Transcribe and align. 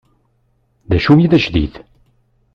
D 0.89 0.91
acu 0.97 1.13
i 1.17 1.27
d 1.31 1.33
ajdid? 1.37 1.73